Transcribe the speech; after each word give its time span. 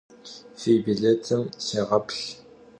Fi 0.59 0.73
bilêtım 0.85 1.43
sêğeplh. 1.65 2.21